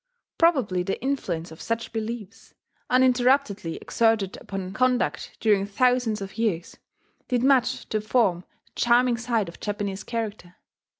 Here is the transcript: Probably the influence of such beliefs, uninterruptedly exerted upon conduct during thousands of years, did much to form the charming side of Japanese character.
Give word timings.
Probably 0.39 0.81
the 0.81 0.99
influence 0.99 1.51
of 1.51 1.61
such 1.61 1.93
beliefs, 1.93 2.55
uninterruptedly 2.89 3.75
exerted 3.75 4.35
upon 4.41 4.73
conduct 4.73 5.37
during 5.39 5.67
thousands 5.67 6.21
of 6.23 6.39
years, 6.39 6.75
did 7.27 7.43
much 7.43 7.87
to 7.89 8.01
form 8.01 8.43
the 8.65 8.71
charming 8.73 9.17
side 9.17 9.47
of 9.47 9.59
Japanese 9.59 10.03
character. 10.03 10.55